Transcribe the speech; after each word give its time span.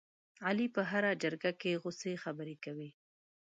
علي 0.45 0.67
په 0.75 0.81
هره 0.91 1.11
جرګه 1.23 1.51
کې 1.61 1.79
غوڅې 1.81 2.13
خبرې 2.23 2.55
کوي. 2.63 2.89